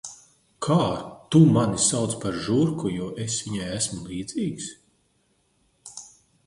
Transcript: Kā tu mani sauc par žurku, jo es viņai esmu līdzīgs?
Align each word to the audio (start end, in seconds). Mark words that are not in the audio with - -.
Kā 0.67 0.77
tu 1.35 1.41
mani 1.57 1.81
sauc 1.87 2.15
par 2.23 2.39
žurku, 2.47 2.91
jo 2.97 3.11
es 3.27 3.39
viņai 3.49 3.69
esmu 3.77 4.01
līdzīgs? 4.09 4.73